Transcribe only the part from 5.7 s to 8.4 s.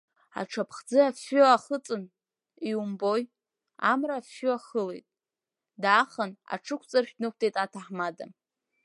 даахан, аҽықәҵаршә днықәтәеит аҭаҳмада.